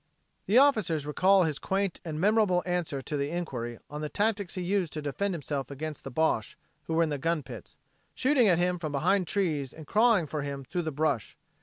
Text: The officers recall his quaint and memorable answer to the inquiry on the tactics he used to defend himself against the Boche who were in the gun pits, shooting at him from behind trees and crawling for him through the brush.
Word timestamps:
The 0.47 0.57
officers 0.57 1.05
recall 1.05 1.43
his 1.43 1.59
quaint 1.59 2.01
and 2.03 2.19
memorable 2.19 2.63
answer 2.65 3.03
to 3.03 3.15
the 3.17 3.29
inquiry 3.29 3.77
on 3.87 4.01
the 4.01 4.09
tactics 4.09 4.55
he 4.55 4.63
used 4.63 4.93
to 4.93 5.01
defend 5.03 5.35
himself 5.35 5.69
against 5.69 6.03
the 6.03 6.09
Boche 6.09 6.57
who 6.85 6.95
were 6.95 7.03
in 7.03 7.09
the 7.09 7.19
gun 7.19 7.43
pits, 7.43 7.77
shooting 8.15 8.47
at 8.47 8.57
him 8.57 8.79
from 8.79 8.91
behind 8.91 9.27
trees 9.27 9.71
and 9.71 9.85
crawling 9.85 10.25
for 10.25 10.41
him 10.41 10.65
through 10.65 10.81
the 10.81 10.91
brush. 10.91 11.37